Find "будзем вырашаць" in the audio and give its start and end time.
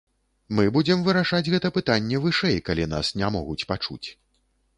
0.77-1.43